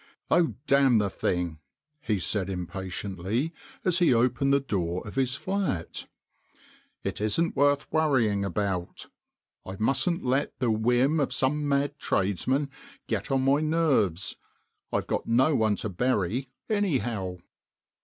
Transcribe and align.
"Oh 0.31 0.55
damn 0.65 0.97
the 0.97 1.11
thing 1.11 1.47
1" 1.47 1.59
he 2.07 2.17
said 2.19 2.47
impa 2.47 2.65
tiently, 2.89 3.51
as 3.85 3.99
he 3.99 4.15
opened 4.15 4.51
the 4.51 4.59
door 4.59 5.07
of 5.07 5.13
his 5.13 5.35
flat," 5.35 6.07
it 7.03 7.21
isn't 7.21 7.55
worth 7.55 7.85
worrying 7.93 8.43
about. 8.43 9.09
I 9.63 9.75
mustn't 9.77 10.25
let 10.25 10.57
the 10.57 10.71
whim 10.71 11.19
of 11.19 11.31
some 11.31 11.67
mad 11.69 11.99
tradesman 11.99 12.71
get 13.05 13.29
on 13.29 13.43
my 13.45 13.59
nerves. 13.61 14.37
I've 14.91 15.05
got 15.05 15.27
no 15.27 15.55
one 15.55 15.75
to 15.75 15.89
bury, 15.89 16.49
anyhow." 16.67 17.37